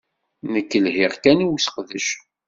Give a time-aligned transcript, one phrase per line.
[0.53, 2.07] Nekk lhiɣ kan i useqdec!